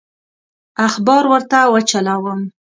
اخبار 0.87 1.23
ورته 1.31 1.57
وچلوم. 1.73 2.39